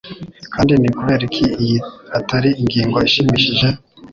[0.53, 1.77] Kandi ni ukubera iki iyi
[2.19, 3.67] atari ingingo ishimishije?